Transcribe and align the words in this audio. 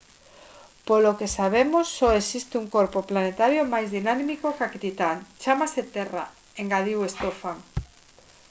polo 0.87 1.17
que 1.19 1.33
sabemos 1.37 1.85
só 1.97 2.09
existe 2.21 2.53
un 2.63 2.67
corpo 2.75 2.99
planetario 3.09 3.61
máis 3.73 3.87
dinámico 3.97 4.47
ca 4.57 4.67
titán 4.83 5.17
chámase 5.43 5.81
terra 5.95 6.23
engadiu 6.61 6.99
stofan 7.15 7.57